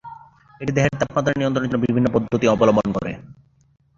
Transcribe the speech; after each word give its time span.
এটি 0.61 0.71
দেহের 0.73 0.95
তাপমাত্রা 0.99 1.33
নিয়ন্ত্রণের 1.33 1.69
জন্যে 1.69 1.85
বিভিন্ন 1.85 2.07
পদ্ধতি 2.15 2.45
অবলম্বন 2.47 2.87
করে। 2.95 3.11